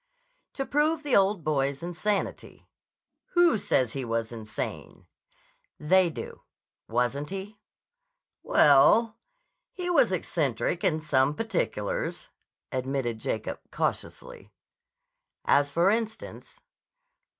"To 0.53 0.65
prove 0.65 1.03
the 1.03 1.15
old 1.15 1.43
boy's 1.43 1.83
insanity." 1.83 2.65
"Who 3.33 3.59
says 3.59 3.93
he 3.93 4.03
was 4.03 4.31
insane?" 4.31 5.05
"They 5.79 6.09
do. 6.09 6.41
Wasn't 6.87 7.29
he?" 7.29 7.59
"Well, 8.41 9.19
he 9.71 9.91
was 9.91 10.11
eccentric 10.11 10.83
in 10.83 11.01
some 11.01 11.35
particulars," 11.35 12.29
admitted 12.71 13.19
Jacob 13.19 13.59
cautiously. 13.69 14.51
"As 15.45 15.69
for 15.69 15.91
instance?" 15.91 16.59